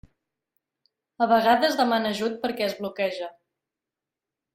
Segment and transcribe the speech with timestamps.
[1.25, 3.29] A vegades demana ajut perquè es bloqueja.